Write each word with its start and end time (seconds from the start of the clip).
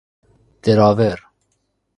دراور 0.63 1.19